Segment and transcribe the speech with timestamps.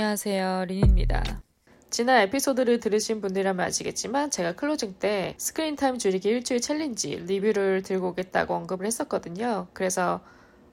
[0.00, 0.64] 안녕하세요.
[0.64, 1.42] 린입니다.
[1.90, 8.08] 지난 에피소드를 들으신 분들이라면 아시겠지만 제가 closing 때 screen time 줄이기 일주일 challenge 리뷰를 들고
[8.08, 9.66] 오겠다고 언급을 했었거든요.
[9.74, 10.22] 그래서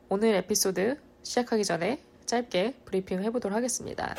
[0.08, 4.16] 오늘 에피소드 시작하기 전에 짧게 브리핑 해보도록 하겠습니다.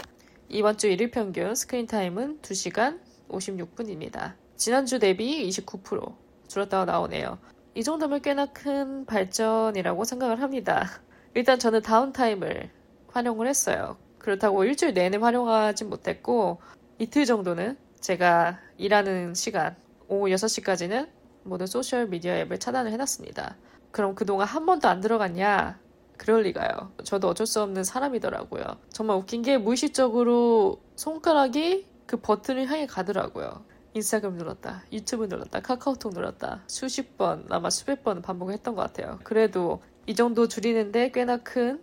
[0.50, 3.00] 이번 주 일일 평균 screen time은 2시간
[3.30, 4.34] 56분입니다.
[4.59, 6.14] 지난주 대비 29%
[6.48, 7.38] 줄었다고 나오네요.
[7.75, 10.86] 이 정도면 꽤나 큰 발전이라고 생각을 합니다.
[11.32, 12.70] 일단 저는 downtime을
[13.09, 13.96] 활용을 했어요.
[14.18, 16.60] 그렇다고 일주일 내내 활용하진 못했고
[16.98, 19.76] 이틀 정도는 제가 일하는 시간
[20.09, 21.09] 오후 6시까지는
[21.45, 23.56] 모든 소셜 미디어 앱을 차단을 해놨습니다.
[23.90, 25.78] 그럼 그동안 한 번도 안 들어갔냐?
[26.16, 26.92] 그럴 리가요.
[27.04, 28.64] 저도 어쩔 수 없는 사람이더라고요.
[28.90, 33.64] 정말 웃긴 게 무의식적으로 손가락이 그 버튼을 향해 가더라고요.
[33.95, 39.18] 인스타그램 눌렀다, 유튜브 눌렀다, 카카오톡 눌렀다, 수십 번, 아마 수백 번 반복했던 것 같아요.
[39.24, 41.80] 그래도 이 정도 줄이는데 꽤나 큰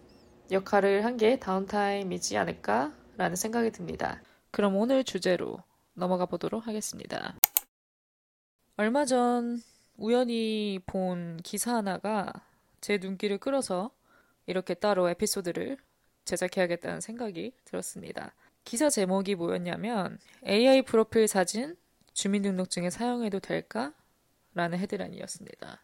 [0.51, 4.21] 역할을 한 게 다운타임이지 않을까라는 생각이 듭니다.
[4.51, 5.59] 그럼 오늘 주제로
[5.93, 7.35] 넘어가 보도록 하겠습니다.
[8.77, 9.61] 얼마 전
[9.97, 12.31] 우연히 본 기사 하나가
[12.81, 13.91] 제 눈길을 끌어서
[14.45, 15.77] 이렇게 따로 에피소드를
[16.25, 18.33] 제작해야겠다는 생각이 들었습니다.
[18.65, 21.77] 기사 제목이 뭐였냐면 AI 프로필 사진
[22.13, 23.93] 주민등록증에 사용해도 될까?
[24.53, 25.81] 라는 헤드라인이었습니다.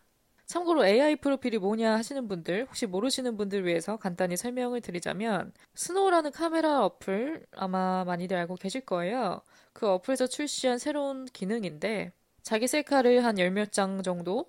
[0.52, 6.84] 참고로 AI 프로필이 뭐냐 하시는 분들, 혹시 모르시는 분들 위해서 간단히 설명을 드리자면, 스노우라는 카메라
[6.84, 9.42] 어플 아마 많이들 알고 계실 거예요.
[9.72, 12.12] 그 어플에서 출시한 새로운 기능인데,
[12.44, 14.46] 자기 셀카를 한 열 몇 장 정도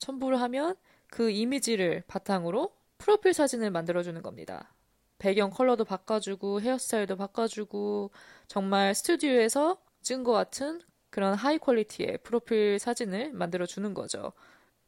[0.00, 0.74] 첨부를 하면
[1.06, 4.72] 그 이미지를 바탕으로 프로필 사진을 만들어주는 겁니다.
[5.18, 8.10] 배경 컬러도 바꿔주고, 헤어스타일도 바꿔주고,
[8.48, 14.32] 정말 스튜디오에서 찍은 것 같은 그런 high quality의 프로필 사진을 만들어주는 거죠.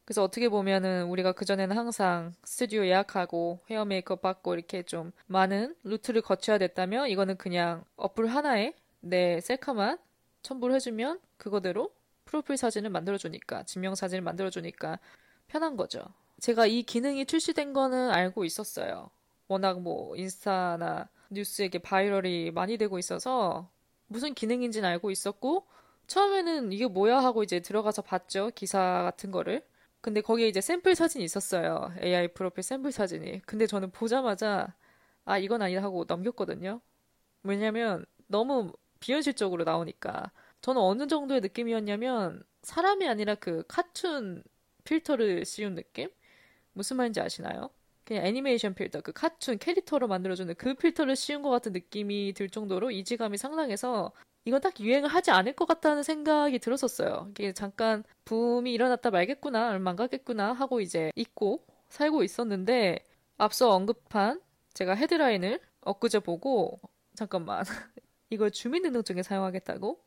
[0.06, 6.22] 그래서 어떻게 보면은 우리가 그전에는 항상 스튜디오 예약하고 헤어 메이크업 받고 이렇게 좀 많은 루트를
[6.22, 9.98] 거쳐야 됐다면 이거는 그냥 어플 하나에 내 셀카만
[10.42, 11.91] 첨부를 해주면 그거대로
[12.25, 15.00] 프로필 사진을 만들어주니까 증명 사진을 만들어주니까
[15.48, 16.04] 편한 거죠.
[16.38, 19.10] 제가 이 기능이 출시된 거는 알고 있었어요.
[19.48, 23.69] 워낙 뭐 인스타나 뉴스에 게 viral이 많이 되고 있어서
[24.06, 25.66] 무슨 기능인지는 알고 있었고
[26.06, 28.52] 처음에는 이게 뭐야 하고 이제 들어가서 봤죠.
[28.54, 29.64] 기사 같은 거를.
[30.00, 31.92] 근데 거기에 이제 샘플 사진이 있었어요.
[32.02, 33.42] AI 프로필 샘플 사진이.
[33.46, 34.74] 근데 저는 보자마자
[35.24, 36.80] 아, 이건 아니다 하고 넘겼거든요.
[37.42, 40.32] 왜냐면 너무 비현실적으로 나오니까.
[40.62, 44.42] 저는 어느 정도의 느낌이었냐면 사람이 아니라 그 카툰
[44.84, 46.10] 필터를 씌운 느낌?
[46.72, 47.70] 무슨 말인지 아시나요?
[48.04, 52.92] 그냥 애니메이션 필터, 그 카툰 캐릭터로 만들어주는 그 필터를 씌운 것 같은 느낌이 들 정도로
[52.92, 54.12] 이지감이 상당해서
[54.46, 57.26] 이건 딱 유행을 하지 않을 것 같다는 생각이 들었었어요.
[57.32, 63.04] 이게 잠깐 붐이 일어났다 말겠구나, 얼마 안 가겠구나 하고 이제 잊고 살고 있었는데
[63.38, 64.40] 앞서 언급한
[64.72, 66.78] 제가 헤드라인을 엊그제 보고
[67.14, 67.64] 잠깐만
[68.30, 70.00] 이걸 주민등록증에 사용하겠다고?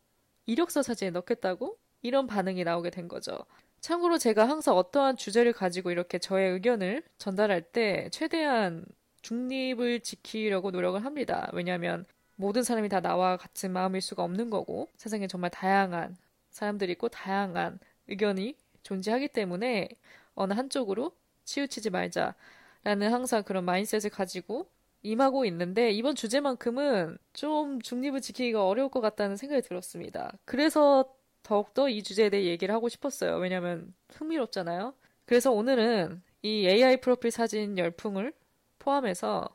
[0.45, 1.77] 이력서 사진에 넣겠다고?
[2.01, 3.37] 이런 반응이 나오게 된 거죠.
[3.81, 8.85] 참고로 제가 항상 어떠한 주제를 가지고 이렇게 저의 의견을 전달할 때 최대한
[9.21, 11.49] 중립을 지키려고 노력을 합니다.
[11.51, 12.05] 왜냐하면
[12.39, 16.15] 모든 사람이 다 나와 같은 마음일 수가 없는 거고 세상에 정말 다양한
[16.51, 19.89] 사람들이 있고 다양한 의견이 존재하기 때문에
[20.35, 21.11] 어느 한쪽으로
[21.43, 24.69] 치우치지 말자라는 항상 그런 마인셋을 가지고
[25.01, 30.31] 임하고 있는데 이번 주제만큼은 좀 중립을 지키기가 어려울 것 같다는 생각이 들었습니다.
[30.45, 31.13] 그래서
[31.43, 33.35] 더욱더 이 주제에 대해 얘기를 하고 싶었어요.
[33.35, 34.93] 왜냐면 흥미롭잖아요.
[35.25, 38.31] 그래서 오늘은 이 AI 프로필 사진 열풍을
[38.79, 39.49] 포함해서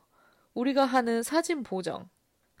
[0.53, 2.07] 우리가 하는 사진 보정,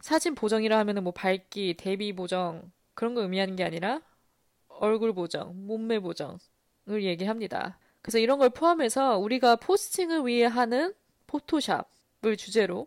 [0.05, 4.03] 사진 보정이라 하면은 뭐 밝기, 대비 보정 그런 걸 의미하는 게 아니라
[4.67, 6.37] 얼굴 보정, 몸매 보정을
[7.01, 7.79] 얘기합니다.
[8.03, 10.93] 그래서 이런 걸 포함해서 우리가 포스팅을 위해 하는
[11.25, 12.85] 포토샵을 주제로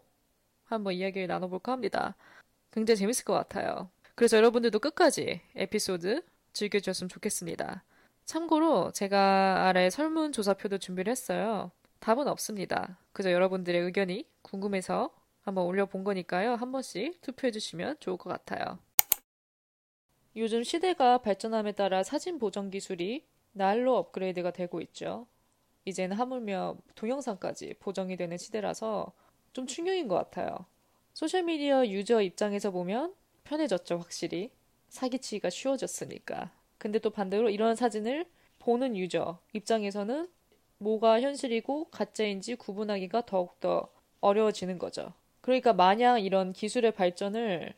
[0.63, 2.15] 한번 이야기를 나눠볼까 합니다.
[2.71, 3.91] 굉장히 재밌을 것 같아요.
[4.15, 7.83] 그래서 여러분들도 끝까지 에피소드 즐겨주셨으면 좋겠습니다.
[8.27, 11.73] 참고로 제가 아래 설문조사표도 준비를 했어요.
[11.99, 12.97] 답은 없습니다.
[13.13, 15.11] 그저 여러분들의 의견이 궁금해서
[15.49, 16.55] 한번 올려본 거니까요.
[16.55, 18.79] 한 번씩 투표해주시면 좋을 것 같아요.
[20.37, 25.27] 요즘 시대가 발전함에 따라 사진 보정 기술이 날로 업그레이드가 되고 있죠.
[25.87, 29.13] 이제는 하물며 동영상까지 보정이 되는 시대라서
[29.55, 30.67] 좀 충격인 것 같아요.
[31.15, 34.53] 소셜미디어 유저 입장에서 보면 편해졌죠, 확실히.
[34.91, 36.53] 사기치기가 쉬워졌으니까.
[36.77, 38.27] 근데 또 반대로 이런 사진을
[38.59, 40.29] 보는 유저 입장에서는
[40.77, 43.89] 뭐가 현실이고 가짜인지 구분하기가 더욱더
[44.21, 45.15] 어려워지는 거죠.
[45.49, 47.73] 그러니까 마냥 이런 기술의 발전을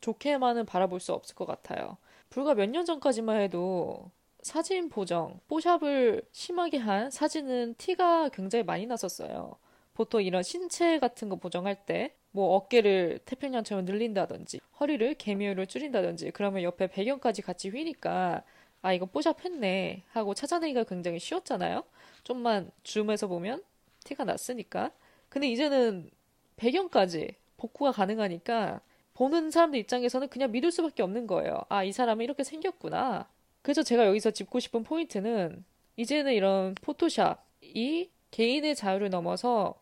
[0.00, 1.98] 좋게만은 바라볼 수 없을 것 같아요.
[2.30, 9.56] 불과 몇 년 전까지만 해도 사진 보정, 뽀샵을 심하게 한 사진은 티가 굉장히 많이 났었어요.
[9.92, 16.62] 보통 이런 신체 같은 거 보정할 때 뭐 어깨를 태평양처럼 늘린다든지 허리를 개미열로 줄인다든지 그러면
[16.62, 18.44] 옆에 배경까지 같이 휘니까
[18.82, 21.84] 아 이거 뽀샵했네 하고 찾아내기가 굉장히 쉬웠잖아요.
[22.24, 23.62] 좀만 줌해서 보면
[24.04, 24.92] 티가 났으니까.
[25.28, 26.10] 근데 이제는
[26.60, 28.80] 배경까지 복구가 가능하니까
[29.14, 31.62] 보는 사람들 입장에서는 그냥 믿을 수밖에 없는 거예요.
[31.68, 33.28] 아, 이 사람은 이렇게 생겼구나.
[33.62, 35.64] 그래서 제가 여기서 짚고 싶은 포인트는
[35.96, 39.74] 이제는 이런 포토샵이 개인의 자유를 넘어서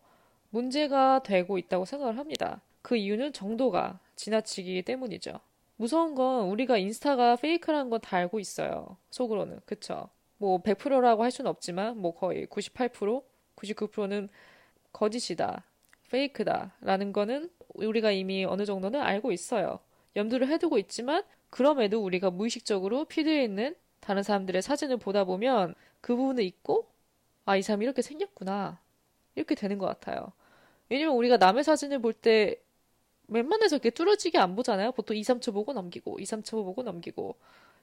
[0.49, 2.61] 문제가 되고 있다고 생각을 합니다.
[2.81, 5.39] 그 이유는 정도가 지나치기 때문이죠.
[5.77, 8.97] 무서운 건 우리가 인스타가 페이크라는 건 다 알고 있어요.
[9.11, 9.59] 속으로는.
[9.65, 10.09] 그쵸?
[10.37, 13.23] 뭐 100%라고 할 수는 없지만 뭐 거의 98%,
[13.55, 14.29] 99%는
[14.93, 15.63] 거짓이다.
[16.09, 16.73] 페이크다.
[16.81, 19.79] 라는 거는 우리가 이미 어느 정도는 알고 있어요.
[20.15, 26.43] 염두를 해두고 있지만 그럼에도 우리가 무의식적으로 피드에 있는 다른 사람들의 사진을 보다 보면 그 부분을
[26.43, 26.87] 잊고
[27.45, 28.79] 아, 이 사람이 이렇게 생겼구나.
[29.35, 30.31] 이렇게 되는 것 같아요.
[30.89, 32.57] 왜냐면 우리가 남의 사진을 볼 때
[33.27, 34.91] 웬만해서 이렇게 뚫어지게 안 보잖아요.
[34.93, 37.35] 보통 2, 3초 보고 넘기고, 2, 3초 보고 넘기고.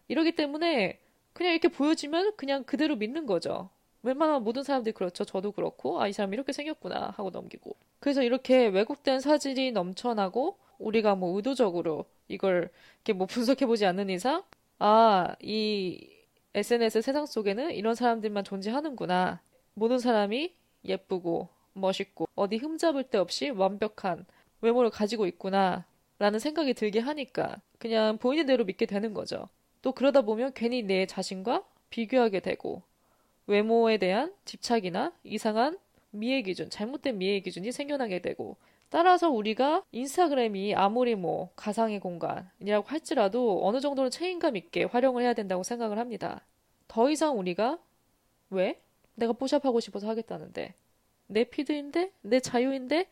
[0.08, 1.00] 이러기 때문에
[1.32, 3.70] 그냥 이렇게 보여지면 그냥 그대로 믿는 거죠.
[4.06, 5.24] 웬만한 모든 사람들이 그렇죠.
[5.24, 7.76] 저도 그렇고, 아, 이 사람이 이렇게 생겼구나 하고 넘기고.
[8.00, 14.42] 그래서 이렇게 왜곡된 사진이 넘쳐나고, 우리가 뭐 의도적으로 이걸 이렇게 뭐 분석해보지 않는 이상,
[14.78, 16.08] 아, 이
[16.54, 19.40] SNS 세상 속에는 이런 사람들만 존재하는구나.
[19.74, 20.54] 모든 사람이
[20.84, 24.24] 예쁘고, 멋있고 어디 흠잡을 데 없이 완벽한
[24.60, 25.84] 외모를 가지고 있구나
[26.18, 29.48] 라는 생각이 들게 하니까 그냥 보이는 대로 믿게 되는 거죠.
[29.82, 32.82] 또 그러다 보면 괜히 내 자신과 비교하게 되고
[33.46, 35.78] 외모에 대한 집착이나 이상한
[36.10, 38.56] 미의 기준, 잘못된 미의 기준이 생겨나게 되고
[38.88, 45.62] 따라서 우리가 인스타그램이 아무리 뭐 가상의 공간이라고 할지라도 어느 정도는 책임감 있게 활용을 해야 된다고
[45.62, 46.44] 생각을 합니다.
[46.88, 47.78] 더 이상 우리가
[48.50, 48.80] 왜?
[49.16, 50.74] 내가 뽀샵하고 싶어서 하겠다는데
[51.26, 53.08] 내 피드인데 내 자유인데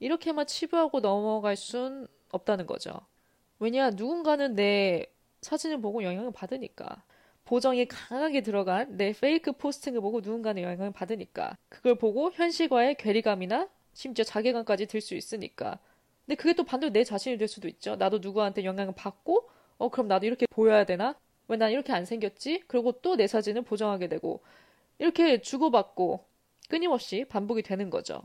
[0.00, 2.92] 이렇게만 치부하고 넘어갈 순 없다는 거죠.
[3.60, 5.06] 왜냐 누군가는 내
[5.42, 7.04] 사진을 보고 영향을 받으니까
[7.44, 14.24] 보정이 강하게 들어간 내 페이크 포스팅을 보고 누군가는 영향을 받으니까 그걸 보고 현실과의 괴리감이나 심지어
[14.24, 15.78] 자괴감까지 들 수 있으니까
[16.26, 17.96] 근데 그게 또 반대로 내 자신이 될 수도 있죠.
[17.96, 19.48] 나도 누구한테 영향을 받고
[19.78, 21.14] 어 그럼 나도 이렇게 보여야 되나?
[21.48, 22.62] 왜 난 이렇게 안 생겼지?
[22.68, 24.40] 그리고 또 내 사진을 보정하게 되고
[24.98, 26.24] 이렇게 주고받고
[26.70, 28.22] 끊임없이 반복이 되는 거죠.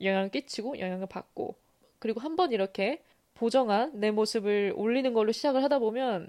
[0.00, 1.56] 영향을 끼치고 영향을 받고
[2.00, 3.02] 그리고 한번 이렇게
[3.34, 6.28] 보정한 내 모습을 올리는 걸로 시작을 하다 보면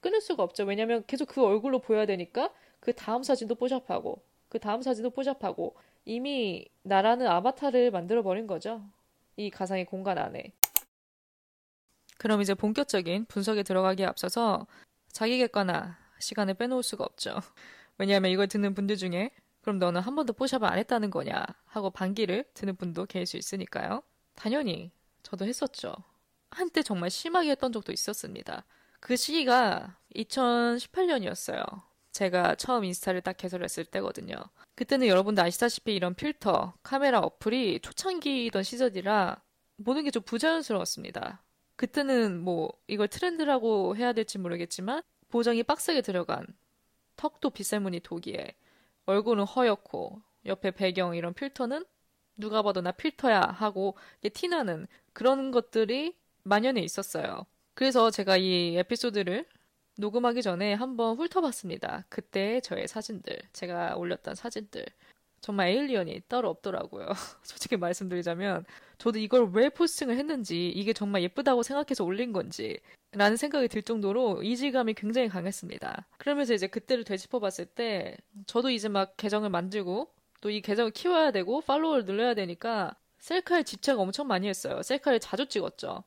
[0.00, 0.64] 끊을 수가 없죠.
[0.64, 6.66] 왜냐면 계속 그 얼굴로 보여야 되니까 그 다음 사진도 뽀샵하고 그 다음 사진도 뽀샵하고 이미
[6.82, 8.82] 나라는 아바타를 만들어 버린 거죠.
[9.36, 10.52] 이 가상의 공간 안에.
[12.18, 14.66] 그럼 이제 본격적인 분석에 들어가기에 앞서서
[15.12, 17.38] 자기 객관화 시간을 빼놓을 수가 없죠.
[17.98, 19.30] 왜냐하면 이걸 듣는 분들 중에
[19.62, 24.02] 그럼 너는 한 번도 뽀샵을 안 했다는 거냐 하고 반기를 드는 분도 계실 수 있으니까요.
[24.34, 24.90] 당연히
[25.22, 25.94] 저도 했었죠.
[26.50, 28.64] 한때 정말 심하게 했던 적도 있었습니다.
[29.00, 31.64] 그 시기가 2018년이었어요.
[32.12, 34.34] 제가 처음 인스타를 딱 개설했을 때거든요.
[34.74, 39.42] 그때는 여러분들 아시다시피 이런 필터, 카메라 어플이 초창기이던 시절이라
[39.76, 41.42] 모든 게 좀 부자연스러웠습니다.
[41.76, 46.46] 그때는 뭐 이걸 트렌드라고 해야 될지 모르겠지만 보정이 빡세게 들어간
[47.16, 48.54] 턱도 빗살무늬 도기에
[49.06, 51.84] 얼굴은 허옇고 옆에 배경 이런 필터는
[52.36, 53.96] 누가 봐도 나 필터야 하고
[54.32, 57.46] 티나는 그런 것들이 만연해 있었어요.
[57.74, 59.46] 그래서 제가 이 에피소드를
[59.96, 62.04] 녹음하기 전에 한번 훑어봤습니다.
[62.08, 64.86] 그때 저의 사진들, 제가 올렸던 사진들.
[65.40, 67.06] 정말 에일리언이 따로 없더라고요.
[67.42, 68.64] 솔직히 말씀드리자면,
[68.98, 72.78] 저도 이걸 왜 포스팅을 했는지, 이게 정말 예쁘다고 생각해서 올린 건지,
[73.12, 76.06] 라는 생각이 들 정도로 이질감이 굉장히 강했습니다.
[76.18, 81.32] 그러면서 이제 그때를 되짚어 봤을 때 저도 이제 막 계정을 만들고 또 이 계정을 키워야
[81.32, 84.82] 되고 팔로워를 늘려야 되니까 셀카에 집착 엄청 많이 했어요.
[84.82, 86.04] 셀카를 자주 찍었죠.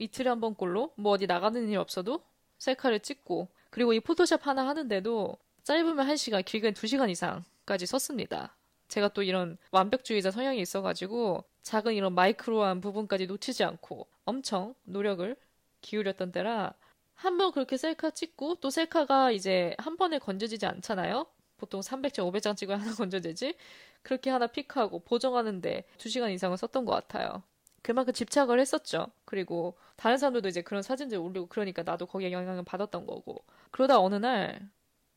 [0.00, 2.22] 이틀에 한 번꼴로 뭐 어디 나가는 일 없어도
[2.58, 8.56] 셀카를 찍고 그리고 이 포토샵 하나 하는데도 짧으면 1시간, 길게는 2시간 이상까지 썼습니다.
[8.88, 15.36] 제가 또 이런 완벽주의자 성향이 있어가지고 작은 이런 마이크로한 부분까지 놓치지 않고 엄청 노력을
[15.82, 16.74] 기울였던 때라
[17.14, 21.26] 한 번 그렇게 셀카 찍고 또 셀카가 이제 한 번에 건져지지 않잖아요.
[21.58, 23.54] 보통 300장, 500장 찍어야 하나 건져지지.
[24.02, 27.42] 그렇게 하나 픽하고 보정하는데 2시간 이상을 썼던 것 같아요.
[27.82, 29.06] 그만큼 집착을 했었죠.
[29.24, 33.44] 그리고 다른 사람들도 이제 그런 사진들 올리고 그러니까 나도 거기에 영향을 받았던 거고.
[33.70, 34.68] 그러다 어느 날,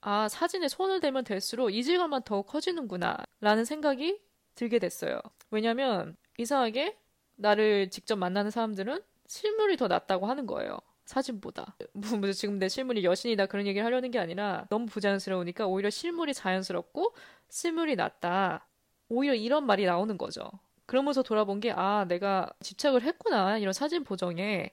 [0.02, 3.18] 아, 사진에 손을 대면 될수록 이질감만 더욱 커지는구나.
[3.42, 4.22] 라는 생각이
[4.56, 5.20] 들게 됐어요.
[5.52, 6.98] 왜냐면 이상하게
[7.36, 10.78] 나를 직접 만나는 사람들은 실물이 더 낫다고 하는 거예요.
[11.06, 11.76] 사진보다.
[11.94, 16.34] 뭐, 뭐 지금 내 실물이 여신이다 그런 얘기를 하려는 게 아니라 너무 부자연스러우니까 오히려 실물이
[16.34, 17.14] 자연스럽고
[17.50, 18.68] 실물이 낫다.
[19.10, 20.50] 오히려 이런 말이 나오는 거죠.
[20.86, 23.58] 그러면서 돌아본 게, 아, 내가 집착을 했구나.
[23.58, 24.72] 이런 사진 보정에.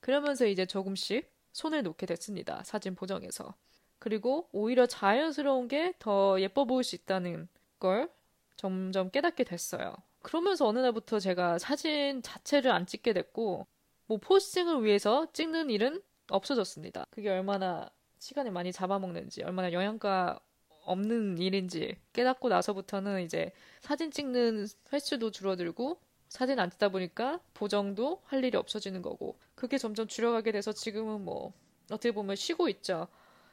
[0.00, 2.62] 그러면서 이제 조금씩 손을 놓게 됐습니다.
[2.64, 3.54] 사진 보정에서.
[3.98, 7.48] 그리고 오히려 자연스러운 게 더 예뻐 보일 수 있다는
[7.78, 8.10] 걸
[8.56, 9.94] 점점 깨닫게 됐어요.
[10.22, 13.66] 그러면서 어느 날부터 제가 사진 자체를 안 찍게 됐고,
[14.06, 17.06] 뭐 포스팅을 위해서 찍는 일은 없어졌습니다.
[17.10, 20.40] 그게 얼마나 시간을 많이 잡아먹는지, 얼마나 영양가
[20.84, 25.98] 없는 일인지 깨닫고 나서부터는 이제 사진 찍는 횟수도 줄어들고
[26.28, 31.52] 사진 안 찍다 보니까 보정도 할 일이 없어지는 거고 그게 점점 줄어가게 돼서 지금은 뭐
[31.90, 33.08] 어떻게 보면 쉬고 있죠.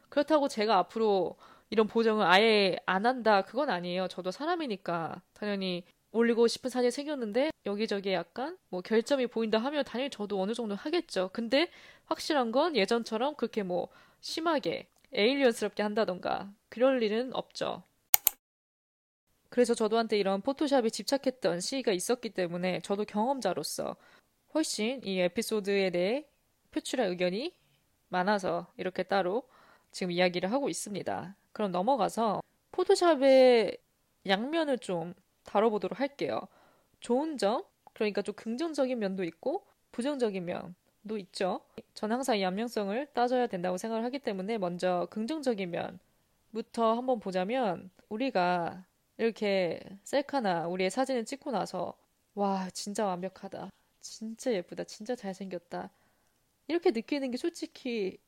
[0.10, 1.38] 그렇다고 제가 앞으로
[1.70, 4.08] 이런 보정을 아예 안 한다 그건 아니에요.
[4.08, 10.42] 저도 사람이니까 당연히 올리고 싶은 사진이 생겼는데 여기저기 약간 뭐 결점이 보인다 하면 당연히 저도
[10.42, 11.30] 어느 정도 하겠죠.
[11.32, 11.70] 근데
[12.06, 13.88] 확실한 건 예전처럼 그렇게 뭐
[14.20, 17.84] 심하게 에일리언스럽게 한다던가 그럴 일은 없죠.
[19.50, 23.98] 그래서 저도한테 이런 포토샵에 집착했던 시기가 있었기 때문에 저도 경험자로서
[24.54, 26.26] 훨씬 이 에피소드에 대해
[26.72, 27.54] 표출할 의견이
[28.08, 29.44] 많아서 이렇게 따로
[29.92, 31.36] 지금 이야기를 하고 있습니다.
[31.52, 32.42] 그럼 넘어가서
[32.72, 33.78] 포토샵의
[34.26, 35.14] 양면을 좀
[35.44, 36.48] 다뤄보도록 할게요.
[37.02, 37.64] 좋은 점,
[37.94, 40.76] 그러니까 좀 긍정적인 면도 있고 부정적인 면
[41.08, 41.62] 도 있죠.
[41.94, 48.86] 전 항상 이 양면성을 따져야 된다고 생각을 하기 때문에 먼저 긍정적인 면부터 한번 보자면 우리가
[49.18, 51.96] 이렇게 셀카나 우리의 사진을 찍고 나서
[52.36, 53.70] 와 진짜 완벽하다.
[54.02, 54.84] 진짜 예쁘다.
[54.86, 55.92] 진짜 잘생겼다.
[56.68, 58.20] 이렇게 느끼는 게 솔직히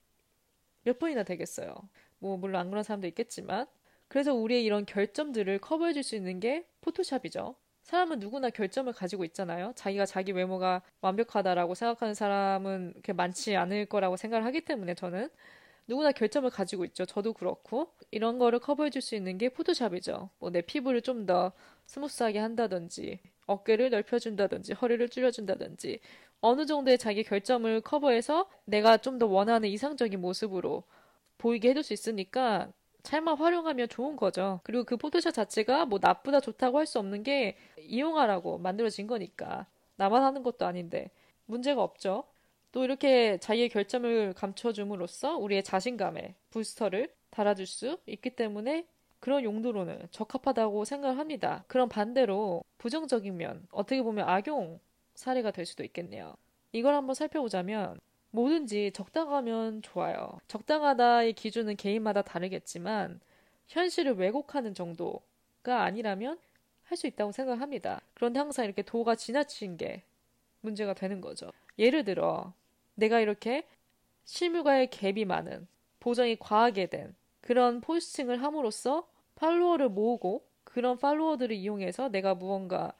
[0.83, 1.75] 몇 번이나 되겠어요.
[2.19, 3.67] 뭐 물론 안 그런 사람도 있겠지만
[4.09, 7.55] 그래서 우리의 이런 결점들을 커버해 줄 수 있는 게 포토샵이죠.
[7.83, 9.73] 사람은 누구나 결점을 가지고 있잖아요.
[9.75, 15.29] 자기가 자기 외모가 완벽하다라고 생각하는 사람은 그렇게 많지 않을 거라고 생각을 하기 때문에 저는
[15.87, 17.05] 누구나 결점을 가지고 있죠.
[17.05, 20.29] 저도 그렇고 이런 거를 커버해 줄 수 있는 게 포토샵이죠.
[20.39, 21.51] 뭐 내 피부를 좀 더
[21.87, 25.99] smooth하게 한다든지 어깨를 넓혀준다든지 허리를 줄여준다든지
[26.41, 30.83] 어느 정도의 자기 결점을 커버해서 내가 좀 더 원하는 이상적인 모습으로
[31.37, 32.71] 보이게 해줄 수 있으니까
[33.03, 34.59] 잘만 활용하면 좋은 거죠.
[34.63, 40.23] 그리고 그 포토샵 자체가 뭐 나쁘다 좋다고 할 수 없는 게 이용하라고 만들어진 거니까 나만
[40.23, 41.11] 하는 것도 아닌데
[41.45, 42.23] 문제가 없죠.
[42.71, 48.87] 또 이렇게 자기의 결점을 감춰줌으로써 우리의 자신감에 부스터를 달아줄 수 있기 때문에
[49.19, 51.63] 그런 용도로는 적합하다고 생각을 합니다.
[51.67, 54.79] 그럼 반대로 부정적인 면, 어떻게 보면 악용
[55.15, 56.35] 사례가 될 수도 있겠네요.
[56.71, 57.99] 이걸 한번 살펴보자면
[58.33, 60.39] 뭐든지 적당하면 좋아요.
[60.47, 63.19] 적당하다의 기준은 개인마다 다르겠지만
[63.67, 66.39] 현실을 왜곡하는 정도가 아니라면
[66.85, 68.01] 할 수 있다고 생각합니다.
[68.13, 70.03] 그런데 항상 이렇게 도가 지나친 게
[70.61, 71.51] 문제가 되는 거죠.
[71.79, 72.53] 예를 들어
[72.95, 73.65] 내가 이렇게
[74.25, 75.67] 실물과의 갭이 많은
[75.99, 82.93] 보정이 과하게 된 그런 포스팅을 함으로써 팔로워를 모으고 그런 팔로워들을 이용해서 내가 무언가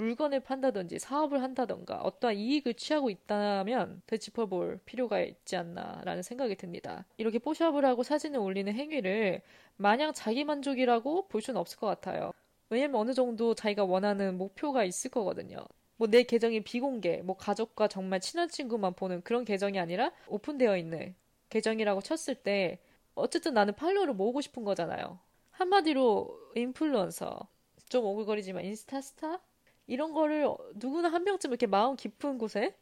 [0.00, 7.04] 물건을 판다든지 사업을 한다던가 어떠한 이익을 취하고 있다면 되짚어볼 필요가 있지 않나라는 생각이 듭니다.
[7.18, 9.42] 이렇게 포샵을 하고 사진을 올리는 행위를
[9.76, 12.32] 마냥 자기 만족이라고 볼 수는 없을 것 같아요.
[12.70, 15.58] 왜냐면 어느 정도 자기가 원하는 목표가 있을 거거든요.
[15.98, 21.14] 뭐 내 계정이 비공개, 뭐 가족과 정말 친한 친구만 보는 그런 계정이 아니라 오픈되어 있는
[21.50, 22.78] 계정이라고 쳤을 때
[23.14, 25.18] 어쨌든 나는 팔로우를 모으고 싶은 거잖아요.
[25.50, 27.48] 한마디로 인플루언서,
[27.90, 29.40] 좀 오글거리지만 인스타스타?
[29.90, 32.74] 이런 거를 누구나 한 명쯤 이렇게 마음 깊은 곳에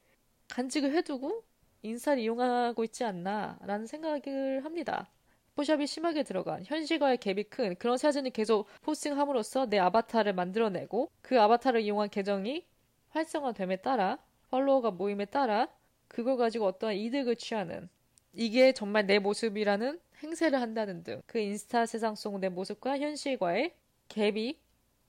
[0.49, 1.43] 간직을 해두고
[1.83, 5.11] 인사를 이용하고 있지 않나라는 생각을 합니다.
[5.57, 11.81] 포샵이 심하게 들어간 현실과의 갭이 큰 그런 사진을 계속 포스팅함으로써 내 아바타를 만들어내고 그 아바타를
[11.81, 12.67] 이용한 계정이
[13.11, 14.19] 활성화됨에 따라
[14.50, 15.69] 팔로워가 모임에 따라
[16.09, 17.88] 그걸 가지고 어떠한 이득을 취하는
[18.35, 23.75] 이게 정말 내 모습이라는 행세를 한다는 등 그 인스타 세상 속 내 모습과 현실과의
[24.09, 24.57] 갭이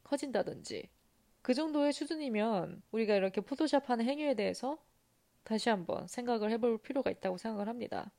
[0.04, 0.90] 커진다든지
[1.42, 4.78] 그 정도의 수준이면 우리가 이렇게 포토샵 하는 행위에 대해서
[5.44, 8.12] 다시 한번 생각을 해볼 필요가 있다고 생각을 합니다.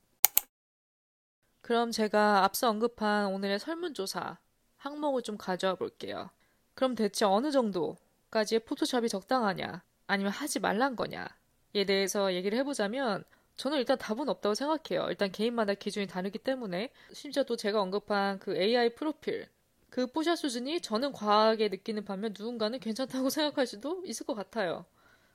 [1.61, 4.37] 그럼 제가 앞서 언급한 오늘의 설문조사
[4.77, 6.29] 항목을 좀 가져와 볼게요.
[6.73, 13.23] 그럼 대체 어느 정도까지의 포토샵이 적당하냐, 아니면 하지 말란 거냐에 대해서 얘기를 해보자면
[13.55, 15.07] 저는 일단 답은 없다고 생각해요.
[15.09, 19.47] 일단 개인마다 기준이 다르기 때문에 심지어 또 제가 언급한 그 AI 프로필
[19.91, 24.85] 그 뽀샤 수준이 저는 과하게 느끼는 반면 누군가는 괜찮다고 생각할 수도 있을 것 같아요.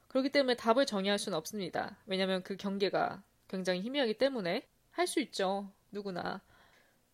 [0.08, 1.98] 그렇기 때문에 답을 정의할 수는 없습니다.
[2.06, 5.70] 왜냐하면 그 경계가 굉장히 희미하기 때문에 할 수 있죠.
[5.92, 6.42] 누구나.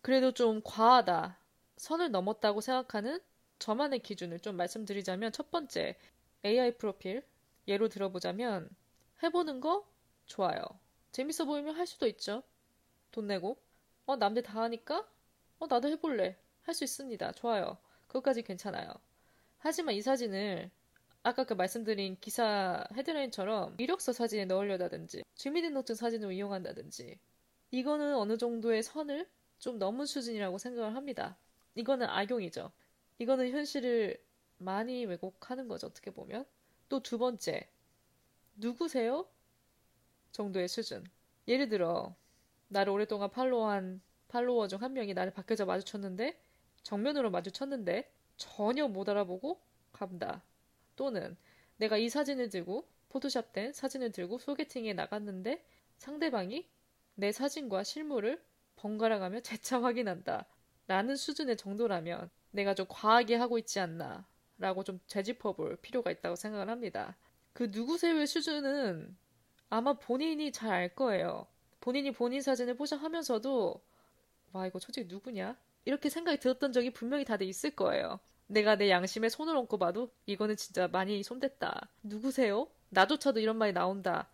[0.03, 1.39] 그래도 좀 과하다.
[1.79, 3.21] 선을 넘었다고 생각하는
[3.61, 5.97] 저만의 기준을 좀 말씀드리자면 첫 번째
[6.45, 7.25] AI 프로필
[7.69, 8.71] 예로 들어보자면
[9.23, 9.87] 해보는 거
[10.27, 10.63] 좋아요.
[11.13, 12.43] 재밌어 보이면 할 수도 있죠.
[13.13, 13.59] 돈 내고
[14.07, 15.07] 어 남들 다 하니까
[15.61, 16.37] 어 나도 해볼래.
[16.63, 17.33] 할 수 있습니다.
[17.33, 17.79] 좋아요.
[18.09, 18.93] 그것까지 괜찮아요.
[19.59, 20.71] 하지만 이 사진을
[21.23, 27.19] 아까 그 말씀드린 기사 헤드라인처럼 이력서 사진에 넣으려다든지 주민등록증 사진을 이용한다든지
[27.71, 29.29] 이거는 어느 정도의 선을
[29.59, 31.37] 좀 넘은 수준이라고 생각을 합니다.
[31.75, 32.73] 이거는 악용이죠.
[33.19, 34.19] 이거는 현실을
[34.59, 36.45] 많이 왜곡하는 거죠, 어떻게 보면.
[36.89, 37.69] 또 두 번째,
[38.57, 39.27] 누구세요?
[40.33, 41.05] 정도의 수준.
[41.49, 42.15] 예를 들어,
[42.69, 46.39] 나를 오랫동안 팔로우한 팔로워 중 한 명이 나를 밖에서 마주쳤는데,
[46.83, 49.61] 정면으로 마주쳤는데, 전혀 못 알아보고
[49.93, 50.43] 간다.
[50.97, 51.37] 또는
[51.77, 55.65] 내가 이 사진을 들고, 포토샵된 사진을 들고 소개팅에 나갔는데,
[55.99, 56.69] 상대방이
[57.15, 58.43] 내 사진과 실물을
[58.77, 60.47] 번갈아 가며 재차 확인한다.
[60.89, 64.27] 라는 수준의 정도라면 내가 좀 과하게 하고 있지 않나.
[64.59, 67.17] 라고 좀 재짚어 볼 필요가 있다고 생각을 합니다.
[67.53, 69.17] 그 누구세요의 수준은
[69.71, 71.47] 아마 본인이 잘 알 거예요.
[71.81, 73.83] 본인이 본인 사진을 포샵하면서도
[74.53, 75.57] 와 이거 솔직히 누구냐?
[75.85, 78.21] 이렇게 생각이 들었던 적이 분명히 다들 있을 거예요.
[78.47, 81.89] 내가 내 양심에 손을 얹고 봐도 이거는 진짜 많이 손댔다.
[82.03, 82.69] 누구세요?
[82.91, 84.29] 나조차도 이런 말이 나온다.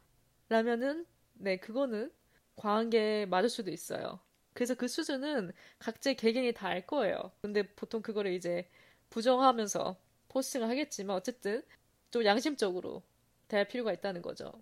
[0.48, 2.10] 라면은 네 그거는
[2.56, 4.20] 과한 게 맞을 수도 있어요.
[4.54, 7.32] 그래서 그 수준은 각자의 개개인이 다 알 거예요.
[7.40, 8.68] 근데 보통 그거를 이제
[9.10, 9.96] 부정하면서
[10.28, 11.62] 포스팅을 하겠지만 어쨌든
[12.10, 13.02] 좀 양심적으로
[13.48, 14.52] 대할 필요가 있다는 거죠.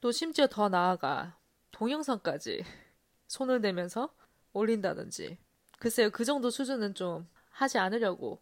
[0.00, 1.38] 또 심지어 더 나아가
[1.72, 2.64] 동영상까지
[3.28, 4.14] 손을 대면서
[4.52, 5.38] 올린다든지
[5.84, 8.40] 글쎄요 그 정도 수준은 좀 하지 않으려고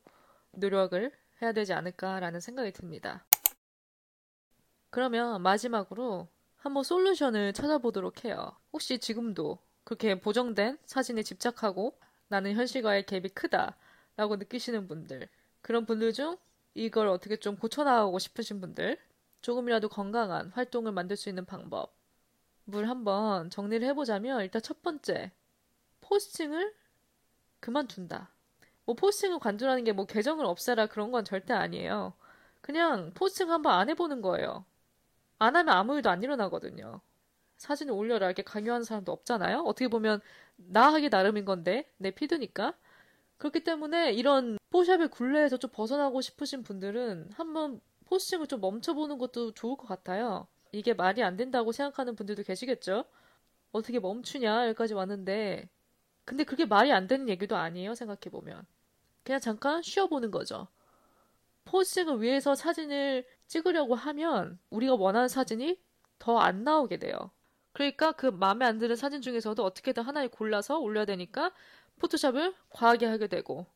[0.52, 1.10] 노력을
[1.42, 3.24] 해야 되지 않을까라는 생각이 듭니다.
[4.90, 8.52] 그러면 마지막으로 한번 솔루션을 찾아보도록 해요.
[8.72, 15.28] 혹시 지금도 그렇게 보정된 사진에 집착하고 나는 현실과의 갭이 크다라고 느끼시는 분들,
[15.62, 16.36] 그런 분들 중
[16.74, 18.98] 이걸 어떻게 좀 고쳐나가고 싶으신 분들,
[19.40, 21.92] 조금이라도 건강한 활동을 만들 수 있는 방법,
[22.66, 25.32] 물 한번 정리를 해보자면 일단 첫 번째,
[26.02, 26.72] 포스팅을
[27.62, 28.30] 그만둔다.
[28.84, 32.14] 뭐 포스팅을 관두라는 게 뭐 계정을 없애라 그런 건 절대 아니에요.
[32.60, 34.64] 그냥 포스팅 한번 안 해보는 거예요.
[35.38, 37.00] 안 하면 아무 일도 안 일어나거든요.
[37.58, 39.60] 사진을 올려라 이렇게 강요하는 사람도 없잖아요.
[39.60, 40.20] 어떻게 보면
[40.56, 42.74] 나 하기 나름인 건데 내 피드니까.
[43.38, 49.76] 그렇기 때문에 이런 포샵의 굴레에서 좀 벗어나고 싶으신 분들은 한번 포스팅을 좀 멈춰보는 것도 좋을
[49.76, 50.46] 것 같아요.
[50.72, 53.04] 이게 말이 안 된다고 생각하는 분들도 계시겠죠?
[53.72, 55.68] 어떻게 멈추냐 여기까지 왔는데
[56.24, 58.64] 근데 그게 말이 안 되는 얘기도 아니에요 생각해보면
[59.24, 60.68] 그냥 잠깐 쉬어보는 거죠
[61.64, 65.78] 포스팅을 위해서 사진을 찍으려고 하면 우리가 원하는 사진이
[66.18, 67.30] 더 안 나오게 돼요.
[67.72, 71.52] 그러니까 그 마음에 안 드는 사진 중에서도 어떻게든 하나를 골라서 올려야 되니까
[71.98, 73.66] 포토샵을 과하게 하게 되고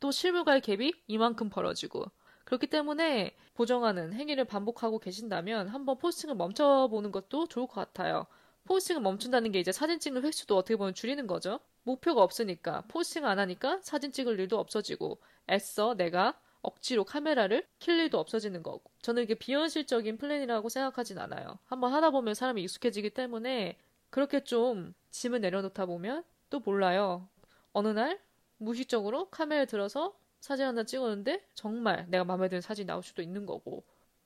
[0.00, 2.06] 또 실물과의 갭이 이만큼 벌어지고
[2.44, 8.26] 그렇기 때문에 보정하는 행위를 반복하고 계신다면 한번 포스팅을 멈춰보는 것도 좋을 것 같아요.
[8.64, 11.60] 포스팅을 멈춘다는 게 이제 사진 찍는 횟수도 어떻게 보면 줄이는 거죠.
[11.88, 15.18] 목표가 없으니까 포스팅 안 하니까 사진 찍을 일도 없어지고
[15.50, 18.82] 애써 내가 억지로 카메라를 킬 일도 없어지는 거고.
[19.00, 21.58] 저는 이게 비현실적인 plan이라고 생각하진 않아요.
[21.64, 23.78] 한번 하다 보면 사람이 익숙해지기 때문에
[24.10, 27.28] 그렇게 좀 짐을 내려놓다 보면 또 몰라요.
[27.72, 28.20] 어느 날
[28.58, 33.84] 무의식적으로 카메라 들어서 사진 하나 찍었는데 정말 내가 마음에 드는 사진이 나올 수도 있는 거고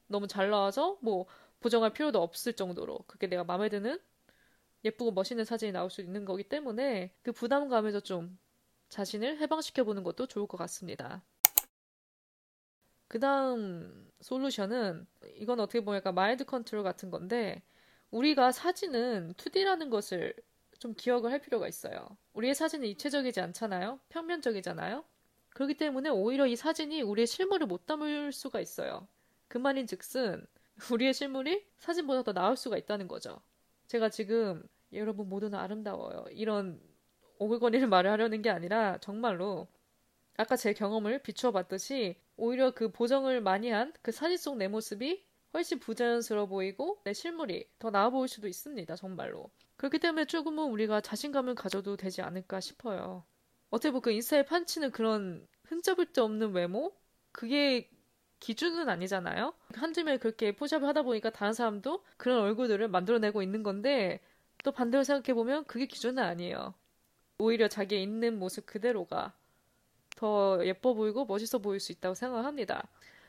[0.09, 1.27] 너무 잘 나와서 뭐
[1.61, 4.01] 보정할 필요도 없을 정도로 그게 내가 마음에 드는
[4.85, 8.39] 예쁘고 멋있는 사진이 나올 수 있는 거기 때문에 그 부담감에서 좀
[8.89, 11.23] 자신을 해방시켜 보는 것도 좋을 것 같습니다.
[13.09, 17.63] 그 다음 솔루션은 이건 어떻게 보면 약간 마인드 컨트롤 같은 건데
[18.11, 20.35] 우리가 사진은 2D라는 것을
[20.79, 22.17] 좀 기억을 할 필요가 있어요.
[22.33, 24.01] 우리의 사진은 입체적이지 않잖아요.
[24.09, 25.05] 평면적이잖아요.
[25.51, 29.07] 그렇기 때문에 오히려 이 사진이 우리의 실물을 못 담을 수가 있어요.
[29.49, 30.47] 그 말인 즉슨
[30.91, 33.41] 우리의 실물이 사진보다 더 나을 수가 있다는 거죠.
[33.93, 34.63] 제가 지금
[34.95, 36.25] 여러분 모두는 아름다워요.
[36.31, 36.81] 이런
[37.39, 39.69] 오글거리는 말을 하려는 게 아니라 정말로
[40.39, 45.23] 아까 제 경험을 비추어 봤듯이 오히려 그 보정을 많이 한 그 사진 속 내 모습이
[45.55, 48.97] 훨씬 부자연스러워 보이고 내 실물이 더 나아 보일 수도 있습니다.
[48.97, 49.51] 정말로.
[49.77, 53.27] 그렇기 때문에 조금은 우리가 자신감을 가져도 되지 않을까 싶어요.
[53.71, 56.97] 어떻게 보면 그 인스타에 판치는 그런 흠잡을 데 없는 외모?
[57.33, 57.91] 그게
[58.43, 59.55] 기준은 아니잖아요?
[59.73, 64.19] 한줌에 그렇게 포샵을 하다 보니까 다른 사람도 그런 얼굴들을 만들어내고 있는 건데
[64.65, 66.75] 또 반대로 생각해 보면 그게 기준은 아니에요.
[67.39, 69.33] 오히려 자기의 있는 모습 그대로가
[70.17, 72.89] 더 예뻐 보이고 멋있어 보일 수 있다고 생각합니다.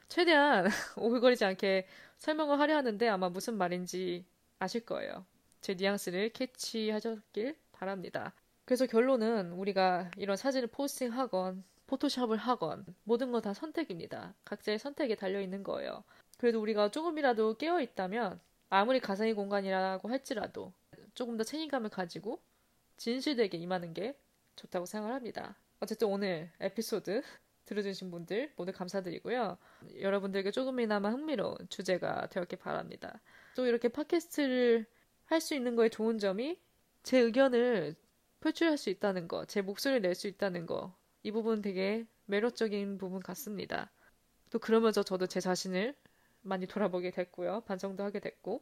[0.10, 0.65] 최대한
[0.97, 1.86] 오글거리지 않게
[2.17, 4.26] 설명을 하려 하는데 아마 무슨 말인지
[4.58, 5.28] 아실 거예요.
[5.62, 8.34] 제 뉘앙스를 캐치하셨길 바랍니다.
[8.65, 14.34] 그래서 결론은 우리가 이런 사진을 포스팅하건 포토샵을 하건 모든 건다 선택입니다.
[14.46, 16.04] 각자의 선택에 달려 있는 거예요.
[16.38, 20.74] 그래도 우리가 조금이라도 깨어 있다면 아무리 가상의 공간이라고 할지라도
[21.13, 22.41] 조금 더 책임감을 가지고
[22.98, 24.17] 진실되게 임하는 게
[24.56, 25.58] 좋다고 생각을 합니다.
[25.80, 27.22] 어쨌든 오늘 에피소드
[27.65, 29.58] 들어주신 분들 모두 감사드리고요.
[30.00, 33.22] 여러분들에게 조금이나마 흥미로운 주제가 되었길 바랍니다.
[33.56, 34.86] 또 이렇게 팟캐스트를
[35.26, 36.60] 할 수 있는 거에 좋은 점이
[37.04, 37.96] 제 의견을
[38.41, 43.21] 표출할 수 있다는 거, 제 목소리를 낼 수 있다는 거, 이 부분 되게 매력적인 부분
[43.21, 43.89] 같습니다.
[44.49, 45.95] 또 그러면서 저도 제 자신을
[46.41, 47.62] 많이 돌아보게 됐고요.
[47.65, 48.62] 반성도 하게 됐고.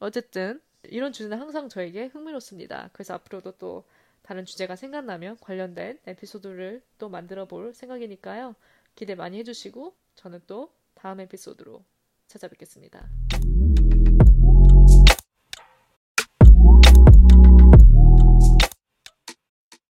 [0.00, 2.90] 어쨌든 이런 주제는 항상 저에게 흥미롭습니다.
[2.92, 3.84] 그래서 앞으로도 또
[4.22, 8.54] 다른 주제가 생각나면 관련된 에피소드를 또 만들어 볼 생각이니까요.
[8.94, 11.84] 기대 많이 해주시고 저는 또 다음 에피소드로
[12.26, 13.08] 찾아뵙겠습니다.